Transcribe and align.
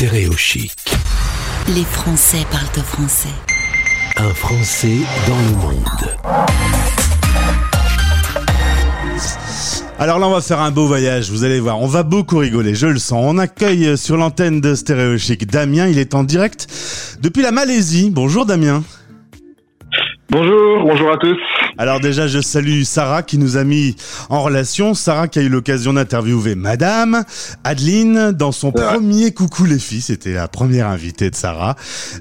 Stéréochic. 0.00 0.72
Les 1.74 1.84
Français 1.84 2.46
parlent 2.50 2.64
au 2.78 2.80
français. 2.80 3.28
Un 4.16 4.32
Français 4.32 4.96
dans 5.28 5.36
le 5.36 5.50
monde. 5.58 6.16
Alors 9.98 10.18
là, 10.18 10.26
on 10.26 10.30
va 10.30 10.40
faire 10.40 10.60
un 10.60 10.70
beau 10.70 10.86
voyage, 10.86 11.30
vous 11.30 11.44
allez 11.44 11.60
voir. 11.60 11.82
On 11.82 11.86
va 11.86 12.02
beaucoup 12.02 12.38
rigoler, 12.38 12.74
je 12.74 12.86
le 12.86 12.98
sens. 12.98 13.22
On 13.22 13.36
accueille 13.36 13.98
sur 13.98 14.16
l'antenne 14.16 14.62
de 14.62 14.74
Stéréo 14.74 15.18
Chic 15.18 15.46
Damien, 15.46 15.86
il 15.86 15.98
est 15.98 16.14
en 16.14 16.24
direct 16.24 16.66
depuis 17.20 17.42
la 17.42 17.52
Malaisie. 17.52 18.08
Bonjour 18.10 18.46
Damien. 18.46 18.82
Bonjour, 20.30 20.82
bonjour 20.82 21.12
à 21.12 21.18
tous. 21.18 21.36
Alors 21.78 22.00
déjà, 22.00 22.26
je 22.26 22.40
salue 22.40 22.82
Sarah 22.82 23.22
qui 23.22 23.38
nous 23.38 23.56
a 23.56 23.64
mis 23.64 23.96
en 24.28 24.42
relation. 24.42 24.94
Sarah 24.94 25.28
qui 25.28 25.38
a 25.38 25.42
eu 25.42 25.48
l'occasion 25.48 25.92
d'interviewer 25.92 26.54
Madame 26.54 27.24
Adeline 27.64 28.32
dans 28.32 28.52
son 28.52 28.72
premier 28.72 29.32
Coucou 29.32 29.64
les 29.64 29.78
filles. 29.78 30.00
C'était 30.00 30.32
la 30.32 30.48
première 30.48 30.88
invitée 30.88 31.30
de 31.30 31.36
Sarah 31.36 31.76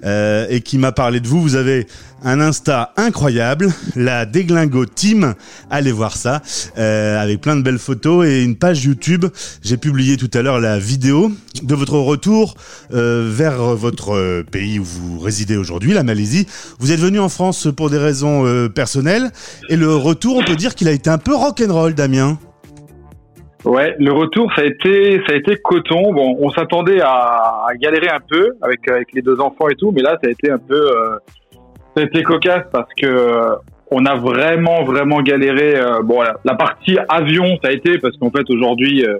euh, 0.05 0.47
et 0.49 0.61
qui 0.61 0.77
m'a 0.77 0.91
parlé 0.91 1.19
de 1.19 1.27
vous. 1.27 1.41
Vous 1.41 1.55
avez 1.55 1.87
un 2.23 2.39
Insta 2.41 2.93
incroyable, 2.97 3.71
la 3.95 4.25
Déglingo 4.25 4.85
Team. 4.85 5.35
Allez 5.69 5.91
voir 5.91 6.15
ça, 6.15 6.41
euh, 6.77 7.21
avec 7.21 7.41
plein 7.41 7.55
de 7.55 7.61
belles 7.61 7.79
photos 7.79 8.25
et 8.27 8.43
une 8.43 8.55
page 8.55 8.83
YouTube. 8.83 9.25
J'ai 9.63 9.77
publié 9.77 10.17
tout 10.17 10.29
à 10.33 10.41
l'heure 10.41 10.59
la 10.59 10.79
vidéo 10.79 11.31
de 11.63 11.75
votre 11.75 11.97
retour 11.97 12.55
euh, 12.93 13.27
vers 13.29 13.57
votre 13.75 14.43
pays 14.43 14.79
où 14.79 14.83
vous 14.83 15.19
résidez 15.19 15.57
aujourd'hui, 15.57 15.93
la 15.93 16.03
Malaisie. 16.03 16.47
Vous 16.79 16.91
êtes 16.91 16.99
venu 16.99 17.19
en 17.19 17.29
France 17.29 17.67
pour 17.75 17.89
des 17.89 17.97
raisons 17.97 18.45
euh, 18.45 18.69
personnelles 18.69 19.31
et 19.69 19.75
le 19.75 19.95
retour, 19.95 20.37
on 20.37 20.43
peut 20.43 20.55
dire 20.55 20.75
qu'il 20.75 20.87
a 20.87 20.91
été 20.91 21.09
un 21.09 21.17
peu 21.17 21.35
rock'n'roll, 21.35 21.93
Damien. 21.93 22.37
Ouais, 23.65 23.93
le 23.99 24.13
retour 24.13 24.51
ça 24.55 24.61
a 24.61 24.65
été 24.65 25.21
ça 25.27 25.33
a 25.33 25.35
été 25.35 25.57
coton. 25.57 26.13
Bon, 26.13 26.37
on 26.39 26.49
s'attendait 26.49 27.01
à, 27.01 27.67
galérer 27.75 28.07
un 28.07 28.21
peu 28.27 28.53
avec 28.61 28.87
avec 28.87 29.09
les 29.13 29.21
deux 29.21 29.39
enfants 29.41 29.67
et 29.69 29.75
tout, 29.75 29.91
mais 29.91 30.01
là 30.01 30.17
ça 30.21 30.29
a 30.29 30.31
été 30.31 30.49
un 30.49 30.57
peu 30.57 30.75
euh, 30.75 31.17
ça 31.95 32.01
a 32.01 32.05
été 32.05 32.23
cocasse 32.23 32.63
parce 32.71 32.89
que 32.95 33.05
euh, 33.05 33.55
on 33.91 34.05
a 34.05 34.15
vraiment 34.15 34.83
vraiment 34.85 35.21
galéré. 35.21 35.75
euh, 35.75 36.01
bon, 36.01 36.21
la, 36.21 36.37
la 36.45 36.55
partie 36.55 36.97
avion 37.09 37.57
ça 37.61 37.69
a 37.69 37.71
été 37.71 37.97
parce 37.97 38.15
qu'en 38.17 38.31
fait 38.31 38.49
aujourd'hui 38.49 39.05
euh, 39.05 39.17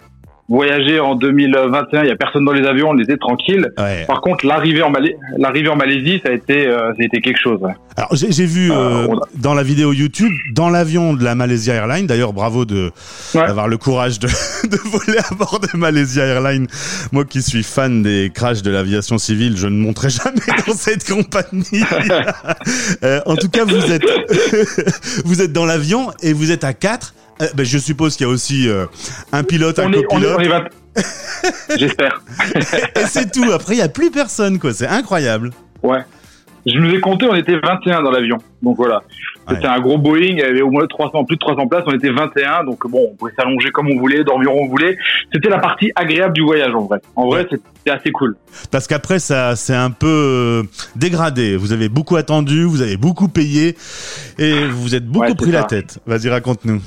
voyager 0.49 0.99
en 0.99 1.15
2021, 1.15 2.03
il 2.03 2.07
y 2.09 2.11
a 2.11 2.15
personne 2.15 2.43
dans 2.43 2.51
les 2.51 2.65
avions, 2.67 2.89
on 2.89 2.97
était 2.97 3.17
tranquille. 3.17 3.71
Ouais. 3.77 4.05
Par 4.07 4.19
contre, 4.21 4.45
l'arrivée 4.45 4.81
en 4.81 4.89
Malaisie, 4.89 5.13
l'arrivée 5.37 5.69
en 5.69 5.75
Malaisie, 5.75 6.19
ça 6.25 6.29
a 6.31 6.33
été 6.33 6.65
euh, 6.67 6.91
ça 6.95 7.01
a 7.01 7.03
été 7.05 7.21
quelque 7.21 7.39
chose. 7.39 7.59
ouais. 7.61 7.73
Alors 7.95 8.09
j'ai 8.15 8.31
j'ai 8.31 8.45
vu 8.45 8.71
euh, 8.71 8.75
Euh, 8.75 9.07
a- 9.13 9.19
dans 9.35 9.53
la 9.53 9.61
vidéo 9.63 9.93
YouTube, 9.93 10.31
dans 10.53 10.69
l'avion 10.69 11.13
de 11.13 11.23
la 11.23 11.35
Malaysia 11.35 11.73
Airlines, 11.73 12.07
d'ailleurs 12.07 12.33
bravo 12.33 12.65
de 12.65 12.91
Ouais. 13.35 13.45
d'avoir 13.45 13.67
le 13.67 13.77
courage 13.77 14.17
de, 14.19 14.27
de 14.67 14.77
voler 14.89 15.19
à 15.19 15.35
bord 15.35 15.59
de 15.59 15.77
Malaysia 15.77 16.23
Airlines. 16.25 16.67
Moi 17.11 17.25
qui 17.25 17.41
suis 17.41 17.63
fan 17.63 18.01
des 18.01 18.31
crashs 18.33 18.61
de 18.63 18.71
l'aviation 18.71 19.17
civile, 19.19 19.55
je 19.57 19.67
ne 19.67 19.77
monterai 19.79 20.09
jamais 20.09 20.41
dans 20.65 20.73
cette 20.85 21.07
compagnie. 21.07 21.83
En 23.25 23.35
tout 23.35 23.49
cas, 23.49 23.65
vous 23.65 23.91
êtes 23.91 24.03
vous 25.25 25.41
êtes 25.41 25.53
dans 25.53 25.65
l'avion 25.65 26.11
et 26.23 26.33
vous 26.33 26.51
êtes 26.51 26.63
à 26.63 26.73
quatre. 26.73 27.13
Euh, 27.41 27.45
ben, 27.55 27.65
je 27.65 27.77
suppose 27.77 28.15
qu'il 28.15 28.27
y 28.27 28.29
a 28.29 28.33
aussi 28.33 28.67
euh, 28.69 28.85
un 29.31 29.43
pilote, 29.43 29.79
un 29.79 29.87
On 29.87 29.93
est, 29.93 29.97
on 29.97 29.99
est, 29.99 30.03
copilote, 30.03 30.37
on 30.37 30.41
est 30.41 30.47
vingt- 30.47 31.77
J'espère. 31.77 32.21
et 32.95 33.05
c'est 33.05 33.31
tout. 33.31 33.51
Après, 33.51 33.75
il 33.75 33.79
y 33.79 33.81
a 33.81 33.89
plus 33.89 34.11
personne, 34.11 34.59
quoi. 34.59 34.73
C'est 34.73 34.87
incroyable. 34.87 35.51
Ouais. 35.83 35.99
Je 36.65 36.77
nous 36.77 36.89
ai 36.93 36.99
compté, 36.99 37.25
on 37.25 37.35
était 37.35 37.57
21 37.57 38.01
dans 38.03 38.11
l'avion. 38.11 38.37
Donc 38.61 38.75
voilà. 38.75 39.01
C'était 39.49 39.65
un 39.65 39.79
gros 39.79 39.97
Boeing, 39.97 40.19
il 40.33 40.37
y 40.37 40.43
avait 40.43 40.61
au 40.61 40.69
moins 40.69 40.85
300, 40.85 41.23
plus 41.23 41.37
de 41.37 41.39
300 41.39 41.67
places, 41.67 41.83
on 41.87 41.93
était 41.95 42.11
21. 42.11 42.65
Donc 42.65 42.85
bon, 42.87 43.07
on 43.11 43.15
pouvait 43.15 43.31
s'allonger 43.35 43.71
comme 43.71 43.87
on 43.89 43.97
voulait, 43.97 44.23
dormir 44.23 44.53
où 44.53 44.59
on 44.65 44.67
voulait. 44.67 44.95
C'était 45.33 45.49
la 45.49 45.57
partie 45.57 45.91
agréable 45.95 46.33
du 46.33 46.41
voyage 46.43 46.75
en 46.75 46.85
vrai. 46.85 46.99
En 47.15 47.27
vrai, 47.27 47.47
c'était 47.49 47.89
assez 47.89 48.11
cool. 48.11 48.35
Parce 48.69 48.85
qu'après, 48.85 49.17
ça, 49.17 49.55
c'est 49.55 49.73
un 49.73 49.89
peu 49.89 50.07
euh, 50.07 50.63
dégradé. 50.95 51.55
Vous 51.55 51.71
avez 51.71 51.89
beaucoup 51.89 52.17
attendu, 52.17 52.63
vous 52.65 52.81
avez 52.83 52.97
beaucoup 52.97 53.29
payé, 53.29 53.75
et 54.37 54.65
vous 54.67 54.81
vous 54.81 54.95
êtes 54.95 55.07
beaucoup 55.07 55.29
Ouais, 55.29 55.35
pris 55.35 55.51
la 55.51 55.63
tête. 55.63 55.97
Vas-y, 56.05 56.29
raconte-nous. 56.29 56.81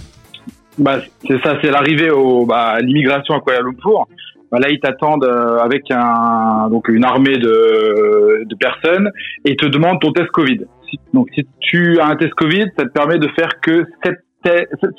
Bah, 0.78 0.98
c'est 1.26 1.42
ça, 1.42 1.56
c'est 1.62 1.70
l'arrivée 1.70 2.10
au, 2.10 2.46
bah, 2.46 2.70
à 2.76 2.80
l'immigration 2.80 3.34
à 3.34 3.40
Kuala 3.40 3.60
Lumpur. 3.60 4.06
Bah, 4.50 4.58
là, 4.58 4.68
ils 4.70 4.80
t'attendent 4.80 5.24
euh, 5.24 5.58
avec 5.58 5.90
un, 5.90 6.68
donc 6.70 6.88
une 6.88 7.04
armée 7.04 7.38
de, 7.38 8.44
de 8.44 8.54
personnes 8.56 9.10
et 9.44 9.56
te 9.56 9.66
demandent 9.66 10.00
ton 10.00 10.12
test 10.12 10.28
Covid. 10.30 10.60
Si- 10.90 11.00
donc, 11.14 11.28
si 11.34 11.46
tu 11.60 11.98
as 12.00 12.06
un 12.06 12.16
test 12.16 12.34
Covid, 12.34 12.66
ça 12.76 12.84
te 12.84 12.90
permet 12.90 13.18
de 13.18 13.28
faire 13.28 13.60
que 13.60 13.86
7, 14.04 14.16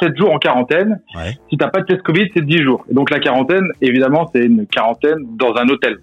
7 0.02 0.18
jours 0.18 0.32
en 0.34 0.38
quarantaine. 0.40 1.00
Ouais. 1.16 1.32
Si 1.50 1.58
t'as 1.58 1.68
pas 1.68 1.82
de 1.82 1.86
test 1.86 2.02
Covid, 2.02 2.30
c'est 2.36 2.46
10 2.46 2.64
jours. 2.64 2.86
Et 2.90 2.94
donc, 2.94 3.10
la 3.10 3.20
quarantaine, 3.20 3.66
évidemment, 3.82 4.30
c'est 4.34 4.42
une 4.44 4.66
quarantaine 4.68 5.18
dans 5.38 5.54
un 5.56 5.68
hôtel. 5.70 5.98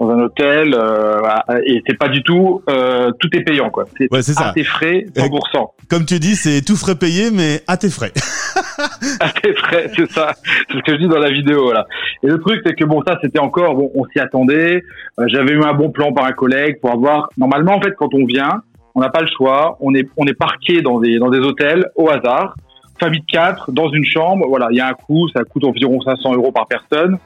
Dans 0.00 0.10
un 0.10 0.18
hôtel, 0.22 0.74
euh, 0.74 1.20
et 1.66 1.82
c'est 1.86 1.96
pas 1.96 2.08
du 2.08 2.22
tout, 2.24 2.62
euh, 2.68 3.12
tout 3.20 3.28
est 3.32 3.42
payant, 3.42 3.70
quoi. 3.70 3.84
C'est 3.96 4.12
Ouais, 4.12 4.22
c'est 4.22 4.32
ça. 4.32 4.48
à 4.48 4.52
tes 4.52 4.64
frais, 4.64 5.06
100%. 5.14 5.70
Comme 5.88 6.04
tu 6.04 6.18
dis, 6.18 6.34
c'est 6.34 6.62
tout 6.62 6.76
frais 6.76 6.96
payé, 6.96 7.30
mais 7.30 7.62
à 7.68 7.76
tes 7.76 7.90
frais. 7.90 8.12
à 9.20 9.28
tes 9.30 9.54
frais, 9.54 9.90
c'est 9.96 10.10
ça. 10.10 10.32
C'est 10.70 10.78
ce 10.78 10.82
que 10.82 10.92
je 10.92 10.96
dis 10.98 11.08
dans 11.08 11.18
la 11.20 11.30
vidéo, 11.30 11.62
voilà. 11.64 11.86
Et 12.22 12.26
le 12.26 12.38
truc, 12.40 12.60
c'est 12.66 12.74
que 12.74 12.84
bon, 12.84 13.02
ça, 13.06 13.18
c'était 13.22 13.38
encore, 13.38 13.74
bon, 13.76 13.90
on 13.94 14.04
s'y 14.06 14.18
attendait. 14.18 14.82
Euh, 15.20 15.24
J'avais 15.28 15.52
eu 15.52 15.62
un 15.62 15.74
bon 15.74 15.90
plan 15.90 16.12
par 16.12 16.24
un 16.24 16.32
collègue 16.32 16.80
pour 16.80 16.90
avoir. 16.90 17.28
Normalement, 17.38 17.74
en 17.76 17.80
fait, 17.80 17.94
quand 17.96 18.12
on 18.14 18.24
vient, 18.26 18.62
on 18.96 19.00
n'a 19.00 19.10
pas 19.10 19.20
le 19.20 19.28
choix. 19.36 19.76
On 19.80 19.94
est, 19.94 20.08
on 20.16 20.26
est 20.26 20.34
parqué 20.34 20.82
dans 20.82 20.98
des, 21.00 21.18
dans 21.18 21.30
des 21.30 21.38
hôtels 21.38 21.86
au 21.94 22.08
hasard. 22.10 22.54
Famille 22.98 23.20
de 23.20 23.26
quatre, 23.30 23.70
dans 23.72 23.90
une 23.90 24.04
chambre. 24.04 24.46
Voilà, 24.48 24.68
il 24.70 24.76
y 24.76 24.80
a 24.80 24.88
un 24.88 24.92
coût. 24.94 25.28
Ça 25.28 25.42
coûte 25.44 25.64
environ 25.64 26.00
500 26.00 26.34
euros 26.34 26.50
par 26.52 26.66
personne. 26.66 27.18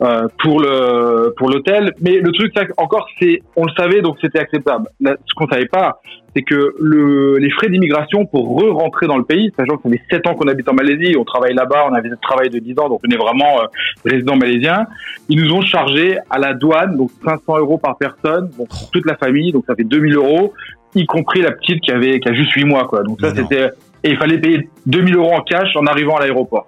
Euh, 0.00 0.26
pour 0.42 0.60
le 0.60 1.34
pour 1.36 1.50
l'hôtel 1.50 1.92
mais 2.00 2.18
le 2.18 2.32
truc 2.32 2.52
ça, 2.56 2.62
encore 2.78 3.06
c'est 3.20 3.42
on 3.56 3.64
le 3.64 3.72
savait 3.76 4.00
donc 4.00 4.16
c'était 4.20 4.38
acceptable 4.38 4.88
Là, 5.00 5.16
ce 5.26 5.34
qu'on 5.34 5.46
savait 5.46 5.66
pas 5.66 6.00
c'est 6.34 6.42
que 6.42 6.74
le, 6.80 7.36
les 7.38 7.50
frais 7.50 7.68
d'immigration 7.68 8.24
pour 8.24 8.58
re-rentrer 8.58 9.06
dans 9.06 9.18
le 9.18 9.24
pays, 9.24 9.52
sachant 9.56 9.76
que 9.76 9.82
ça 9.82 9.90
fait 9.90 10.02
7 10.10 10.26
ans 10.28 10.34
qu'on 10.34 10.48
habite 10.48 10.68
en 10.68 10.74
Malaisie, 10.74 11.14
on 11.18 11.24
travaille 11.24 11.54
là-bas, 11.54 11.86
on 11.90 11.94
a 11.94 11.98
un 11.98 12.00
visa 12.00 12.14
de 12.14 12.20
travail 12.20 12.48
de 12.48 12.58
10 12.58 12.78
ans, 12.78 12.88
donc 12.88 13.00
on 13.06 13.10
est 13.10 13.16
vraiment 13.16 13.60
euh, 13.60 13.66
résident 14.04 14.36
malaisien, 14.36 14.86
ils 15.28 15.42
nous 15.42 15.52
ont 15.52 15.60
chargé 15.60 16.18
à 16.30 16.38
la 16.38 16.54
douane, 16.54 16.96
donc 16.96 17.10
500 17.24 17.58
euros 17.58 17.78
par 17.78 17.96
personne, 17.98 18.50
donc 18.58 18.68
pour 18.68 18.90
toute 18.90 19.06
la 19.06 19.16
famille, 19.16 19.52
donc 19.52 19.64
ça 19.66 19.74
fait 19.74 19.84
2000 19.84 20.16
euros, 20.16 20.54
y 20.94 21.04
compris 21.04 21.42
la 21.42 21.52
petite 21.52 21.80
qui 21.82 21.90
avait 21.90 22.18
qui 22.20 22.28
a 22.28 22.32
juste 22.32 22.52
8 22.52 22.64
mois, 22.64 22.86
quoi. 22.86 23.02
Donc 23.02 23.20
ça 23.20 23.34
c'était... 23.34 23.70
Et 24.04 24.10
il 24.10 24.16
fallait 24.16 24.38
payer 24.38 24.68
2000 24.86 25.14
euros 25.14 25.32
en 25.32 25.42
cash 25.42 25.76
en 25.76 25.86
arrivant 25.86 26.16
à 26.16 26.22
l'aéroport. 26.22 26.66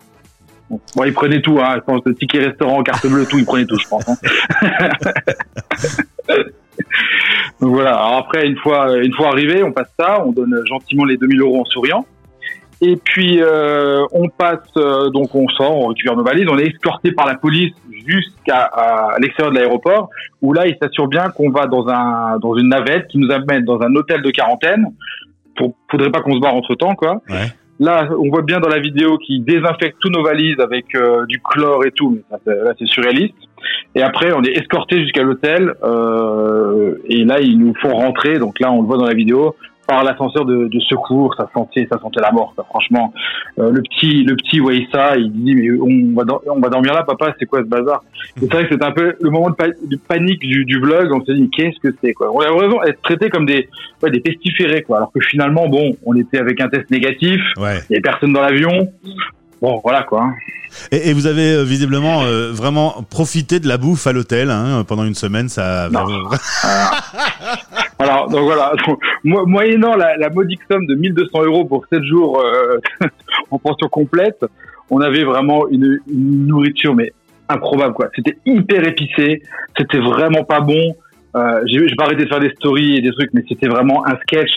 Bon, 0.71 1.05
ils 1.05 1.13
prenaient 1.13 1.43
tout, 1.43 1.59
hein. 1.61 1.75
Je 1.77 1.81
pense 1.81 2.03
ticket 2.19 2.41
restaurant, 2.41 2.83
carte 2.83 3.07
bleue, 3.07 3.27
tout, 3.27 3.39
ils 3.39 3.45
prenaient 3.45 3.67
tout, 3.67 3.79
je 3.79 3.89
pense. 3.89 4.09
hein. 4.09 4.17
Donc 7.61 7.71
voilà. 7.75 7.95
Alors 7.97 8.17
après, 8.19 8.47
une 8.47 8.57
fois, 8.57 8.97
une 8.97 9.13
fois 9.15 9.29
arrivé, 9.29 9.63
on 9.63 9.73
passe 9.73 9.93
ça, 9.99 10.25
on 10.25 10.33
donne 10.33 10.55
gentiment 10.67 11.05
les 11.05 11.17
2000 11.17 11.41
euros 11.41 11.61
en 11.61 11.65
souriant. 11.65 12.07
Et 12.81 12.97
puis 12.97 13.41
euh, 13.41 14.05
on 14.13 14.29
passe, 14.29 14.59
euh, 14.77 15.09
donc 15.11 15.35
on 15.35 15.49
sort, 15.49 15.77
on 15.77 15.87
récupère 15.87 16.17
nos 16.17 16.25
valises, 16.25 16.49
on 16.51 16.59
est 16.59 16.67
escorté 16.67 17.13
par 17.13 17.27
la 17.27 17.37
police 17.37 17.73
jusqu'à 18.07 18.71
l'extérieur 19.21 19.53
de 19.53 19.59
l'aéroport, 19.59 20.11
où 20.43 20.53
là 20.53 20.67
ils 20.67 20.77
s'assurent 20.83 21.09
bien 21.09 21.29
qu'on 21.29 21.51
va 21.51 21.67
dans 21.67 21.87
un 21.89 22.39
dans 22.39 22.57
une 22.57 22.69
navette 22.69 23.07
qui 23.07 23.19
nous 23.19 23.31
amène 23.31 23.65
dans 23.65 23.81
un 23.81 23.95
hôtel 23.95 24.23
de 24.23 24.31
quarantaine. 24.31 24.87
Pour, 25.57 25.77
faudrait 25.89 26.11
pas 26.11 26.21
qu'on 26.21 26.35
se 26.35 26.41
barre 26.41 26.55
entre 26.57 26.75
temps, 26.75 26.97
quoi. 26.97 27.23
Ouais. 27.29 27.53
Là, 27.81 28.09
on 28.19 28.31
voit 28.31 28.43
bien 28.43 28.61
dans 28.61 28.69
la 28.69 28.79
vidéo 28.79 29.19
qu'ils 29.19 29.45
désinfectent 29.45 29.99
tous 30.01 30.11
nos 30.11 30.23
valises 30.23 30.61
avec 30.61 30.95
euh, 30.95 31.27
du 31.27 31.41
chlore 31.41 31.85
et 31.85 31.91
tout, 31.91 32.11
mais 32.11 32.23
là 32.47 32.73
c'est 32.79 32.87
surréaliste. 32.87 33.35
Et 33.97 34.03
après, 34.03 34.33
on 34.33 34.43
est 34.43 34.53
escorté 34.53 35.01
jusqu'à 35.01 35.23
l'hôtel, 35.23 35.75
euh, 35.83 36.97
et 37.07 37.25
là 37.25 37.41
ils 37.41 37.59
nous 37.59 37.75
font 37.81 37.95
rentrer. 37.95 38.39
Donc 38.39 38.61
là, 38.61 38.71
on 38.71 38.83
le 38.83 38.87
voit 38.87 38.99
dans 38.99 39.07
la 39.07 39.15
vidéo 39.15 39.57
par 39.87 40.03
l'ascenseur 40.05 40.45
de, 40.45 40.69
de 40.69 40.81
secours. 40.81 41.35
Ça 41.37 41.49
sentait, 41.55 41.87
ça 41.91 41.99
sentait 42.01 42.21
la 42.21 42.33
mort. 42.33 42.53
quoi. 42.55 42.65
Franchement, 42.69 43.13
Euh, 43.59 43.71
le 43.71 43.83
petit, 43.83 44.25
le 44.25 44.35
petit 44.37 44.59
voyait 44.59 44.89
ça, 44.93 45.17
il 45.17 45.31
dit 45.31 45.55
mais 45.55 45.71
on 45.81 46.15
va, 46.21 46.25
on 46.51 46.59
va 46.61 46.69
dormir 46.69 46.93
là, 46.95 47.03
papa. 47.05 47.35
C'est 47.39 47.47
quoi 47.47 47.61
ce 47.61 47.67
bazar? 47.69 48.03
C'est 48.41 48.53
vrai 48.53 48.65
que 48.65 48.71
c'était 48.75 48.85
un 48.85 48.91
peu 48.93 49.15
le 49.21 49.31
moment 49.31 49.51
de, 49.51 49.55
pa- 49.55 49.69
de 49.69 49.97
panique 50.09 50.41
du, 50.41 50.65
du 50.65 50.81
vlog. 50.81 51.13
On 51.13 51.25
s'est 51.25 51.35
dit 51.35 51.49
qu'est-ce 51.51 51.79
que 51.81 51.95
c'est 52.03 52.13
quoi? 52.15 52.33
On 52.35 52.41
a 52.41 52.51
vraiment 52.51 52.83
être 52.85 53.01
traité 53.03 53.31
comme 53.31 53.47
des, 53.47 53.69
ouais, 54.03 54.11
des 54.11 54.21
pestiférés 54.21 54.83
quoi. 54.83 54.97
Alors 54.97 55.13
que 55.13 55.21
finalement, 55.21 55.69
bon, 55.69 55.97
on 56.05 56.15
était 56.17 56.39
avec 56.39 56.61
un 56.61 56.69
test 56.69 56.91
négatif. 56.91 57.41
Ouais. 57.59 57.79
Il 57.89 57.93
y 57.93 57.97
avait 57.97 58.03
personne 58.03 58.33
dans 58.33 58.41
l'avion. 58.43 58.91
Bon, 59.63 59.81
voilà 59.85 60.03
quoi. 60.03 60.23
hein. 60.25 60.35
Et, 60.91 61.11
et 61.11 61.13
vous 61.13 61.29
avez 61.29 61.53
euh, 61.55 61.63
visiblement 61.63 62.23
euh, 62.25 62.51
vraiment 62.51 63.05
profité 63.09 63.61
de 63.61 63.69
la 63.69 63.79
bouffe 63.79 64.09
à 64.09 64.13
l'hôtel 64.13 64.51
hein, 64.51 64.83
pendant 64.89 65.05
une 65.05 65.15
semaine. 65.15 65.49
Ça. 65.49 65.89
Non. 65.93 66.05
Alors, 68.05 68.29
donc 68.29 68.43
voilà. 68.43 68.73
Moyennant 69.25 69.97
la, 69.97 70.17
la 70.17 70.31
modique 70.31 70.61
somme 70.71 70.87
de 70.87 70.95
1200 70.95 71.45
euros 71.45 71.65
pour 71.65 71.87
7 71.87 72.03
jours 72.05 72.41
euh, 72.41 72.79
en 73.51 73.59
pension 73.59 73.89
complète, 73.89 74.45
on 74.91 75.01
avait 75.01 75.25
vraiment 75.25 75.69
une, 75.69 75.99
une 76.11 76.47
nourriture 76.47 76.95
mais 76.95 77.13
improbable 77.49 77.95
quoi. 77.95 78.09
C'était 78.15 78.37
hyper 78.47 78.87
épicé, 78.87 79.43
c'était 79.77 79.99
vraiment 79.99 80.45
pas 80.45 80.61
bon. 80.61 80.95
Euh, 81.37 81.63
j'ai 81.67 81.97
pas 81.97 82.05
arrêté 82.05 82.25
de 82.25 82.29
faire 82.29 82.41
des 82.41 82.51
stories 82.51 82.97
et 82.97 83.01
des 83.01 83.11
trucs, 83.11 83.31
mais 83.33 83.43
c'était 83.49 83.69
vraiment 83.69 84.07
un 84.07 84.17
sketch. 84.19 84.51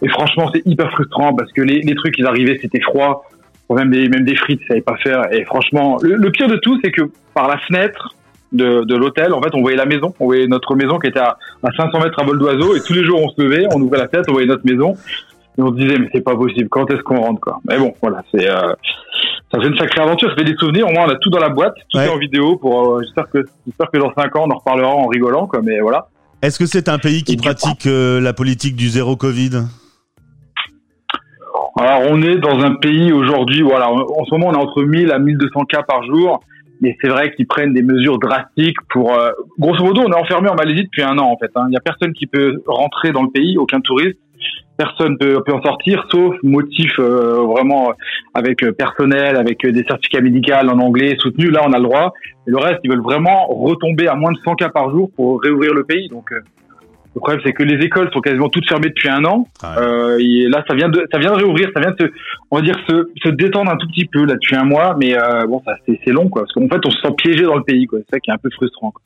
Et 0.00 0.08
franchement, 0.08 0.50
c'est 0.52 0.62
hyper 0.66 0.90
frustrant 0.92 1.34
parce 1.34 1.52
que 1.52 1.60
les, 1.60 1.80
les 1.80 1.94
trucs 1.94 2.14
qui 2.14 2.24
arrivaient, 2.24 2.58
c'était 2.60 2.80
froid. 2.80 3.24
Même 3.70 3.90
des, 3.90 4.08
même 4.08 4.24
des 4.24 4.36
frites, 4.36 4.60
ça 4.62 4.68
savait 4.68 4.82
pas 4.82 4.96
faire. 4.96 5.32
Et 5.32 5.44
franchement, 5.44 5.96
le, 6.02 6.16
le 6.16 6.30
pire 6.30 6.46
de 6.46 6.56
tout, 6.56 6.78
c'est 6.84 6.90
que 6.90 7.02
par 7.32 7.48
la 7.48 7.56
fenêtre, 7.56 8.14
de, 8.52 8.84
de 8.84 8.96
l'hôtel, 8.96 9.32
en 9.32 9.40
fait, 9.42 9.50
on 9.54 9.60
voyait 9.62 9.76
la 9.76 9.86
maison, 9.86 10.12
on 10.20 10.26
voyait 10.26 10.46
notre 10.46 10.74
maison 10.74 10.98
qui 10.98 11.08
était 11.08 11.20
à, 11.20 11.36
à 11.62 11.70
500 11.76 11.98
mètres 12.00 12.20
à 12.20 12.24
vol 12.24 12.38
d'oiseau, 12.38 12.76
et 12.76 12.80
tous 12.80 12.92
les 12.92 13.04
jours 13.04 13.20
on 13.22 13.28
se 13.30 13.40
levait, 13.40 13.66
on 13.74 13.80
ouvrait 13.80 13.98
la 13.98 14.08
tête, 14.08 14.24
on 14.28 14.32
voyait 14.32 14.46
notre 14.48 14.66
maison, 14.66 14.94
et 15.58 15.62
on 15.62 15.68
se 15.70 15.76
disait 15.76 15.98
mais 15.98 16.08
c'est 16.12 16.22
pas 16.24 16.36
possible, 16.36 16.68
quand 16.68 16.90
est-ce 16.90 17.02
qu'on 17.02 17.20
rentre 17.20 17.40
quoi? 17.40 17.60
Mais 17.68 17.78
bon, 17.78 17.94
voilà, 18.02 18.22
c'est 18.34 18.48
euh, 18.48 18.72
ça 19.52 19.60
fait 19.60 19.68
une 19.68 19.76
sacrée 19.76 20.00
aventure, 20.02 20.30
ça 20.30 20.36
fait 20.36 20.44
des 20.44 20.56
souvenirs. 20.56 20.86
Au 20.88 20.92
moins, 20.92 21.04
on 21.06 21.10
a 21.10 21.16
tout 21.16 21.28
dans 21.30 21.38
la 21.40 21.50
boîte, 21.50 21.74
tout 21.90 21.98
Ouais. 21.98 22.06
est 22.06 22.10
en 22.10 22.16
vidéo. 22.18 22.56
Pour 22.56 22.96
euh, 22.96 23.02
j'espère 23.02 23.28
que 23.30 23.38
j'espère 23.66 23.90
que 23.90 23.98
dans 23.98 24.12
cinq 24.14 24.34
ans, 24.36 24.44
on 24.46 24.50
en 24.50 24.56
reparlera 24.58 24.88
en 24.90 25.06
rigolant, 25.08 25.46
quoi. 25.46 25.60
Mais 25.62 25.80
voilà. 25.80 26.06
Est-ce 26.40 26.58
que 26.58 26.64
c'est 26.66 26.88
un 26.88 26.98
pays 26.98 27.22
qui 27.22 27.36
pratique 27.36 27.86
euh, 27.86 28.18
la 28.20 28.32
politique 28.32 28.76
du 28.76 28.88
zéro 28.88 29.14
Covid? 29.16 29.60
Alors, 31.78 32.02
on 32.10 32.20
est 32.22 32.36
dans 32.36 32.58
un 32.60 32.74
pays 32.74 33.12
aujourd'hui, 33.12 33.62
voilà, 33.62 33.90
en 33.90 33.98
en 34.00 34.24
ce 34.24 34.34
moment, 34.34 34.48
on 34.48 34.52
est 34.52 34.56
entre 34.62 34.82
1000 34.82 35.10
à 35.10 35.18
1200 35.18 35.64
cas 35.64 35.82
par 35.82 36.02
jour. 36.04 36.40
Mais 36.82 36.96
c'est 37.00 37.08
vrai 37.08 37.32
qu'ils 37.32 37.46
prennent 37.46 37.72
des 37.72 37.82
mesures 37.82 38.18
drastiques 38.18 38.76
pour. 38.90 39.14
euh, 39.14 39.30
grosso 39.58 39.82
modo, 39.84 40.02
on 40.04 40.10
est 40.12 40.16
enfermé 40.16 40.48
en 40.50 40.54
Malaisie 40.56 40.82
depuis 40.84 41.02
un 41.02 41.16
an 41.16 41.30
en 41.30 41.36
fait. 41.38 41.50
hein. 41.54 41.64
Il 41.68 41.70
n'y 41.70 41.76
a 41.76 41.80
personne 41.80 42.12
qui 42.12 42.26
peut 42.26 42.60
rentrer 42.66 43.12
dans 43.12 43.22
le 43.22 43.30
pays, 43.30 43.56
aucun 43.56 43.80
touriste. 43.80 44.18
Personne 44.76 45.16
peut, 45.16 45.40
peut 45.46 45.52
en 45.52 45.62
sortir, 45.62 46.04
sauf 46.10 46.34
motif 46.42 46.90
euh, 46.98 47.44
vraiment 47.46 47.90
euh, 47.90 47.92
avec 48.34 48.64
euh, 48.64 48.72
personnel, 48.72 49.36
avec 49.36 49.64
euh, 49.64 49.70
des 49.70 49.84
certificats 49.84 50.20
médicaux 50.20 50.54
en 50.54 50.78
anglais 50.80 51.14
soutenus. 51.20 51.52
Là, 51.52 51.62
on 51.64 51.72
a 51.72 51.78
le 51.78 51.84
droit. 51.84 52.12
Et 52.48 52.50
le 52.50 52.58
reste, 52.58 52.80
ils 52.82 52.90
veulent 52.90 53.02
vraiment 53.02 53.46
retomber 53.46 54.08
à 54.08 54.16
moins 54.16 54.32
de 54.32 54.38
100 54.44 54.56
cas 54.56 54.70
par 54.70 54.90
jour 54.90 55.10
pour 55.14 55.40
réouvrir 55.40 55.72
le 55.74 55.84
pays. 55.84 56.08
Donc, 56.08 56.32
le 57.14 57.20
problème, 57.20 57.40
c'est 57.44 57.52
que 57.52 57.62
les 57.62 57.84
écoles 57.84 58.10
sont 58.12 58.20
quasiment 58.20 58.48
toutes 58.48 58.66
fermées 58.68 58.88
depuis 58.88 59.08
un 59.08 59.24
an. 59.24 59.46
Ouais. 59.62 59.68
Euh, 59.78 60.18
et 60.18 60.48
là, 60.48 60.64
ça 60.66 60.74
vient 60.74 60.88
de, 60.88 61.06
ça 61.12 61.18
vient 61.18 61.32
de 61.32 61.36
réouvrir, 61.36 61.68
ça 61.74 61.80
vient 61.80 61.90
de 61.90 61.96
se, 62.06 62.10
on 62.50 62.56
va 62.56 62.62
dire, 62.62 62.76
se, 62.88 63.10
se 63.22 63.28
détendre 63.28 63.70
un 63.70 63.76
tout 63.76 63.86
petit 63.88 64.06
peu 64.06 64.24
là 64.24 64.34
depuis 64.34 64.56
un 64.56 64.64
mois, 64.64 64.96
mais 64.98 65.14
euh, 65.16 65.46
bon, 65.46 65.62
ça, 65.64 65.72
c'est, 65.86 65.98
c'est 66.04 66.10
long, 66.10 66.28
quoi, 66.28 66.42
parce 66.42 66.52
qu'en 66.52 66.68
fait, 66.68 66.80
on 66.86 66.90
se 66.90 67.00
sent 67.00 67.14
piégé 67.18 67.42
dans 67.44 67.56
le 67.56 67.62
pays, 67.64 67.86
quoi. 67.86 67.98
C'est 68.06 68.16
ça 68.16 68.20
qui 68.20 68.30
est 68.30 68.34
un 68.34 68.38
peu 68.38 68.50
frustrant. 68.50 68.90
Quoi. 68.92 69.02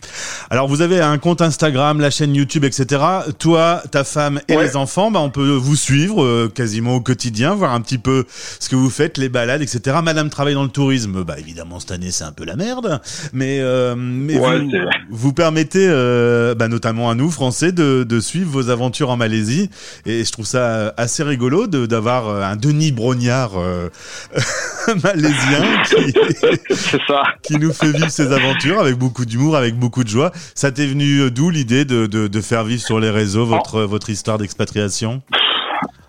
Alors 0.50 0.69
vous 0.69 0.82
avez 0.82 1.00
un 1.00 1.19
compte 1.19 1.43
Instagram, 1.43 2.00
la 2.00 2.11
chaîne 2.11 2.35
YouTube, 2.35 2.64
etc. 2.64 3.03
Toi, 3.38 3.82
ta 3.91 4.05
femme 4.05 4.41
et 4.49 4.56
Ouais. 4.56 4.62
les 4.64 4.76
enfants, 4.76 5.11
bah, 5.11 5.20
on 5.20 5.31
peut 5.31 5.50
vous 5.50 5.76
suivre 5.76 6.23
euh, 6.23 6.49
quasiment 6.55 6.94
au 6.94 7.00
quotidien, 7.00 7.55
voir 7.55 7.75
un 7.75 7.81
petit 7.81 7.99
peu 7.99 8.25
ce 8.29 8.69
que 8.69 8.76
vous 8.76 8.91
faites, 8.91 9.19
les 9.19 9.29
balades, 9.29 9.62
etc. 9.62 9.99
Madame 10.03 10.31
travaille 10.31 10.55
dans 10.55 10.62
le 10.62 10.69
tourisme, 10.69 11.25
bah 11.25 11.35
évidemment 11.38 11.79
cette 11.81 11.91
année 11.93 12.11
c'est 12.11 12.25
un 12.25 12.32
peu 12.32 12.44
la 12.44 12.56
merde, 12.56 13.00
mais 13.32 13.58
euh, 13.61 13.94
mais 13.97 14.38
Ouais, 14.38 14.58
vous, 14.61 14.70
vous 15.11 15.32
permettez, 15.32 15.87
euh, 15.88 16.55
bah, 16.55 16.69
notamment 16.69 17.11
à 17.11 17.14
nous 17.14 17.31
Français, 17.31 17.73
de, 17.73 17.95
de 18.04 18.20
suivre 18.20 18.50
vos 18.50 18.70
aventures 18.70 19.10
en 19.10 19.16
Malaisie, 19.16 19.70
et 20.04 20.25
je 20.25 20.32
trouve 20.32 20.46
ça 20.46 20.93
assez 20.96 21.22
rigolo 21.22 21.66
de 21.66 21.87
d'avoir 21.87 22.28
euh, 22.28 22.43
un 22.43 22.56
Denis 22.56 22.93
Brognard 22.93 23.52
euh, 23.56 23.88
malaisien 25.02 25.82
qui, 25.84 26.12
c'est 26.75 27.00
ça. 27.06 27.22
qui 27.43 27.54
nous 27.58 27.72
fait 27.72 27.93
vivre 27.93 28.10
ses 28.10 28.32
aventures 28.32 28.81
avec 28.81 28.96
beaucoup 28.96 29.25
d'humour, 29.25 29.56
avec 29.56 29.78
beaucoup 29.78 30.04
de 30.04 30.08
joie. 30.08 30.32
Ça 30.54 30.70
t'est 30.70 30.87
venu 30.87 31.20
euh, 31.20 31.31
d'où 31.31 31.50
l'idée 31.50 31.84
de, 31.84 32.06
de, 32.06 32.26
de 32.26 32.40
faire 32.40 32.64
vivre 32.64 32.82
sur 32.82 33.00
les 33.00 33.10
réseaux 33.10 33.46
votre, 33.46 33.82
votre 33.82 34.10
histoire 34.10 34.38
d'expatriation? 34.38 35.22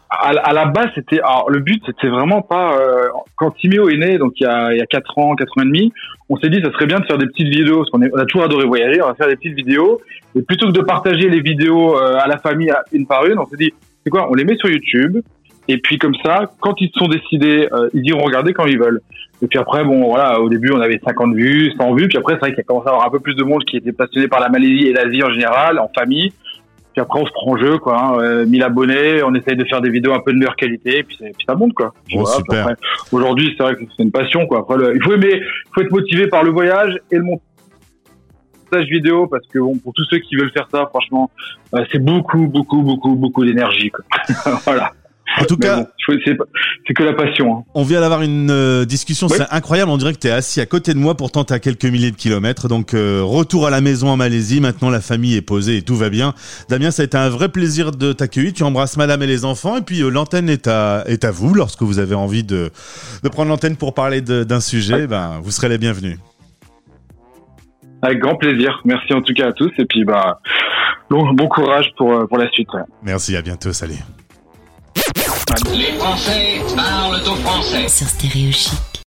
À, 0.09 0.29
à 0.29 0.53
la 0.53 0.65
base, 0.65 0.87
c'était, 0.95 1.19
alors, 1.19 1.49
le 1.49 1.59
but, 1.59 1.81
c'était 1.85 2.07
vraiment 2.07 2.41
pas, 2.41 2.77
euh, 2.79 3.07
quand 3.35 3.51
Timéo 3.51 3.89
est 3.89 3.97
né, 3.97 4.17
donc 4.17 4.33
il 4.39 4.43
y 4.43 4.47
a, 4.47 4.71
il 4.71 4.77
y 4.77 4.81
a 4.81 4.85
4 4.85 5.17
ans, 5.17 5.35
4 5.35 5.49
ans 5.57 5.61
et 5.63 5.65
demi, 5.65 5.91
on 6.29 6.37
s'est 6.37 6.49
dit, 6.49 6.61
ça 6.63 6.71
serait 6.71 6.85
bien 6.85 6.99
de 6.99 7.05
faire 7.05 7.17
des 7.17 7.25
petites 7.27 7.49
vidéos, 7.49 7.77
parce 7.79 7.89
qu'on 7.89 8.01
est- 8.01 8.11
on 8.13 8.17
a 8.17 8.25
toujours 8.25 8.45
adoré 8.45 8.65
voyager, 8.65 9.01
on 9.01 9.07
va 9.07 9.15
faire 9.15 9.27
des 9.27 9.35
petites 9.35 9.55
vidéos, 9.55 9.99
et 10.35 10.41
plutôt 10.43 10.67
que 10.67 10.71
de 10.71 10.81
partager 10.81 11.29
les 11.29 11.41
vidéos 11.41 11.97
euh, 11.97 12.17
à 12.19 12.27
la 12.27 12.37
famille 12.37 12.71
une 12.93 13.05
par 13.05 13.25
une, 13.25 13.37
on 13.37 13.45
s'est 13.47 13.57
dit, 13.57 13.73
c'est 14.03 14.09
quoi, 14.09 14.29
on 14.29 14.33
les 14.33 14.45
met 14.45 14.55
sur 14.55 14.69
YouTube, 14.69 15.17
et 15.67 15.77
puis 15.79 15.97
comme 15.97 16.15
ça, 16.23 16.43
quand 16.61 16.79
ils 16.79 16.89
sont 16.95 17.07
décidés, 17.09 17.67
euh, 17.73 17.89
ils 17.93 18.07
iront 18.07 18.23
regarder 18.23 18.53
quand 18.53 18.65
ils 18.65 18.79
veulent. 18.79 19.01
Et 19.43 19.47
puis 19.47 19.59
après, 19.59 19.83
bon, 19.83 20.07
voilà, 20.07 20.39
au 20.39 20.47
début, 20.49 20.71
on 20.71 20.79
avait 20.79 20.99
50 21.05 21.35
vues, 21.35 21.71
100 21.77 21.93
vues, 21.95 22.07
puis 22.07 22.17
après, 22.17 22.33
c'est 22.35 22.39
vrai 22.39 22.49
qu'il 22.51 22.57
y 22.59 22.61
a 22.61 22.63
commencé 22.63 22.87
à 22.87 22.91
avoir 22.91 23.05
un 23.07 23.11
peu 23.11 23.19
plus 23.19 23.35
de 23.35 23.43
monde 23.43 23.63
qui 23.65 23.75
était 23.77 23.91
passionné 23.91 24.27
par 24.29 24.39
la 24.39 24.47
Malaisie 24.49 24.87
et 24.87 24.93
l'Asie 24.93 25.21
en 25.21 25.31
général, 25.31 25.77
en 25.79 25.89
famille. 25.93 26.31
Puis 26.97 27.03
après, 27.03 27.19
on 27.21 27.27
se 27.27 27.31
prend 27.31 27.51
en 27.51 27.57
jeu, 27.57 27.77
quoi. 27.77 27.95
Hein, 28.01 28.17
euh, 28.21 28.45
1000 28.47 28.63
abonnés, 28.63 29.21
on 29.21 29.35
essaye 29.35 29.55
de 29.55 29.63
faire 29.65 29.81
des 29.81 29.91
vidéos 29.91 30.13
un 30.13 30.19
peu 30.19 30.33
de 30.33 30.37
meilleure 30.39 30.55
qualité, 30.55 30.97
et 30.97 31.03
puis, 31.03 31.19
ça 31.47 31.53
monte, 31.53 31.73
quoi. 31.73 31.93
Voilà, 32.23 32.37
après, 32.63 32.75
Aujourd'hui, 33.11 33.53
c'est 33.55 33.61
vrai 33.61 33.75
que 33.75 33.81
c'est 33.95 34.01
une 34.01 34.09
passion, 34.09 34.47
quoi. 34.47 34.61
Après, 34.61 34.77
le- 34.77 34.95
il 34.95 35.03
faut 35.03 35.13
aimer, 35.13 35.29
il 35.35 35.69
faut 35.75 35.81
être 35.81 35.91
motivé 35.91 36.25
par 36.25 36.43
le 36.43 36.49
voyage 36.49 36.97
et 37.11 37.17
le 37.17 37.21
montage 37.21 38.87
vidéo, 38.89 39.27
parce 39.27 39.45
que 39.45 39.59
bon, 39.59 39.77
pour 39.77 39.93
tous 39.93 40.05
ceux 40.09 40.17
qui 40.17 40.35
veulent 40.37 40.49
faire 40.51 40.67
ça, 40.71 40.87
franchement, 40.87 41.29
euh, 41.75 41.85
c'est 41.91 42.03
beaucoup, 42.03 42.47
beaucoup, 42.47 42.81
beaucoup, 42.81 43.13
beaucoup 43.15 43.45
d'énergie, 43.45 43.91
quoi. 43.91 44.03
voilà. 44.65 44.91
En 45.39 45.45
tout 45.45 45.55
Mais 45.59 45.65
cas, 45.67 45.75
bon, 45.81 45.87
c'est 46.87 46.93
que 46.93 47.03
la 47.03 47.13
passion. 47.13 47.57
Hein. 47.59 47.63
on 47.73 47.83
vient 47.83 47.99
d'avoir 47.99 48.21
une 48.21 48.49
euh, 48.49 48.85
discussion, 48.85 49.27
Oui. 49.27 49.35
c'est 49.37 49.51
incroyable, 49.53 49.91
on 49.91 49.97
dirait 49.97 50.13
que 50.13 50.19
tu 50.19 50.27
es 50.27 50.31
assis 50.31 50.61
à 50.61 50.65
côté 50.65 50.93
de 50.93 50.99
moi, 50.99 51.15
pourtant 51.15 51.43
tu 51.43 51.53
à 51.53 51.59
quelques 51.59 51.85
milliers 51.85 52.11
de 52.11 52.15
kilomètres. 52.15 52.67
Donc 52.67 52.93
euh, 52.93 53.21
retour 53.23 53.67
à 53.67 53.69
la 53.69 53.81
maison 53.81 54.09
en 54.09 54.17
Malaisie, 54.17 54.61
maintenant 54.61 54.89
la 54.89 55.01
famille 55.01 55.35
est 55.35 55.41
posée 55.41 55.77
et 55.77 55.81
tout 55.81 55.95
va 55.95 56.09
bien. 56.09 56.33
Damien, 56.69 56.91
ça 56.91 57.03
a 57.03 57.05
été 57.05 57.17
un 57.17 57.29
vrai 57.29 57.49
plaisir 57.49 57.91
de 57.91 58.13
t'accueillir, 58.13 58.53
tu 58.53 58.63
embrasses 58.63 58.97
madame 58.97 59.21
et 59.23 59.27
les 59.27 59.45
enfants, 59.45 59.77
et 59.77 59.81
puis 59.81 60.01
euh, 60.01 60.09
l'antenne 60.09 60.49
est 60.49 60.67
à, 60.67 61.03
est 61.07 61.23
à 61.25 61.31
vous, 61.31 61.53
lorsque 61.53 61.81
vous 61.83 61.99
avez 61.99 62.15
envie 62.15 62.43
de, 62.43 62.71
de 63.23 63.29
prendre 63.29 63.49
l'antenne 63.49 63.75
pour 63.75 63.93
parler 63.93 64.21
d'un 64.21 64.59
sujet, 64.59 65.07
ben, 65.07 65.39
vous 65.43 65.51
serez 65.51 65.69
les 65.69 65.77
bienvenus. 65.77 66.17
Avec 68.01 68.19
grand 68.19 68.35
plaisir. 68.35 68.79
Merci 68.85 69.13
en 69.13 69.21
tout 69.21 69.33
cas 69.33 69.47
à 69.49 69.51
tous, 69.53 69.71
et 69.79 69.85
puis 69.85 70.05
bah, 70.05 70.39
bon, 71.09 71.33
bon 71.33 71.47
courage 71.47 71.87
pour, 71.97 72.27
pour 72.27 72.37
la 72.37 72.49
suite. 72.51 72.71
ouais. 72.73 72.81
Merci, 73.03 73.35
à 73.35 73.41
bientôt, 73.41 73.73
salut. 73.73 73.95
Les 75.73 75.93
Français 75.97 76.61
parlent 76.75 77.21
au 77.27 77.35
français. 77.35 77.87
Sur 77.87 78.07
Stéréo 78.07 78.51
Chic. 78.51 78.87